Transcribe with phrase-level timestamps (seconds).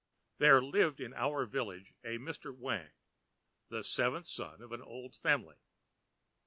[0.39, 2.51] There lived in our village a Mr.
[2.51, 2.89] Wang,
[3.69, 5.57] the seventh son in an old family.